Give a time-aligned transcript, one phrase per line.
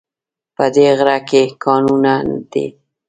[0.55, 2.13] په دی غره کې کانونه
[2.51, 2.67] دي